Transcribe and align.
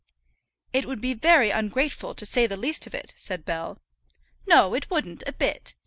"It 0.73 0.87
would 0.87 0.99
be 0.99 1.13
very 1.13 1.51
ungrateful, 1.51 2.15
to 2.15 2.25
say 2.25 2.47
the 2.47 2.57
least 2.57 2.87
of 2.87 2.95
it," 2.95 3.13
said 3.17 3.45
Bell. 3.45 3.77
"No, 4.47 4.73
it 4.73 4.89
wouldn't, 4.89 5.23
a 5.27 5.31
bit. 5.31 5.75